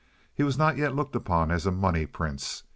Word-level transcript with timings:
He 0.33 0.41
was 0.41 0.57
not 0.57 0.77
yet 0.77 0.95
looked 0.95 1.15
upon 1.15 1.51
as 1.51 1.67
a 1.67 1.71
money 1.71 2.07
prince. 2.07 2.63